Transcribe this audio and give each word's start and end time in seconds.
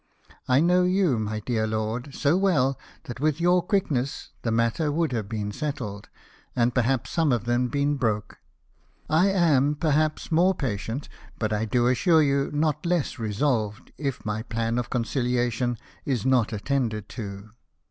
I 0.47 0.61
know 0.61 0.81
you, 0.81 1.19
my 1.19 1.41
dear 1.41 1.67
lord, 1.67 2.15
so 2.15 2.35
well, 2.35 2.75
that 3.03 3.19
with 3.19 3.39
your 3.39 3.61
quickness 3.61 4.31
the 4.41 4.49
matter 4.49 4.91
would 4.91 5.11
have 5.11 5.29
been 5.29 5.51
settled, 5.51 6.09
and 6.55 6.73
perhaps 6.73 7.11
some 7.11 7.31
of 7.31 7.43
them 7.45 7.67
been 7.67 7.97
broke. 7.97 8.39
I 9.11 9.27
am, 9.29 9.75
perhaps, 9.75 10.31
more 10.31 10.55
patient, 10.55 11.07
but 11.37 11.53
I 11.53 11.65
do 11.65 11.85
assure 11.85 12.23
you, 12.23 12.49
not 12.51 12.83
less 12.83 13.19
resolved, 13.19 13.91
if 13.95 14.25
my 14.25 14.41
plan 14.41 14.79
of 14.79 14.89
concilia 14.89 15.51
tion 15.51 15.77
is 16.03 16.25
not 16.25 16.51
attended 16.51 17.07
to. 17.09 17.51